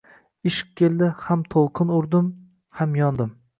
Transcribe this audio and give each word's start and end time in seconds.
Ishq 0.51 0.71
keldi, 0.81 1.09
ham 1.27 1.45
to‘lqin 1.55 1.93
urdim, 1.99 2.35
ham 2.81 3.01
yondim! 3.05 3.33